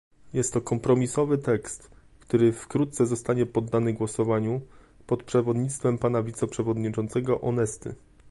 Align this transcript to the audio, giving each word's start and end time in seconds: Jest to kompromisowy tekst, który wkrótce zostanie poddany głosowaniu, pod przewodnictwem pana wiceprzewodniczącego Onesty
Jest 0.33 0.53
to 0.53 0.61
kompromisowy 0.61 1.37
tekst, 1.37 1.91
który 2.19 2.51
wkrótce 2.53 3.05
zostanie 3.05 3.45
poddany 3.45 3.93
głosowaniu, 3.93 4.61
pod 5.07 5.23
przewodnictwem 5.23 5.97
pana 5.97 6.23
wiceprzewodniczącego 6.23 7.41
Onesty 7.41 7.95